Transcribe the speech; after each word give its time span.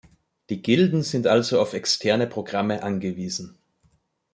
Die 0.49 0.63
Gilden 0.63 1.03
sind 1.03 1.27
also 1.27 1.61
auf 1.61 1.73
externe 1.73 2.25
Programme 2.25 2.81
angewiesen. 2.81 3.59